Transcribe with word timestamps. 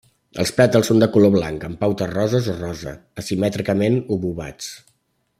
Els 0.43 0.51
pètals 0.59 0.87
són 0.91 1.01
de 1.03 1.07
color 1.17 1.31
blanc 1.35 1.67
amb 1.67 1.79
pautes 1.83 2.09
roses 2.13 2.47
o 2.53 2.57
rosa, 2.63 2.93
asimètricament 3.23 3.99
obovats. 4.17 4.71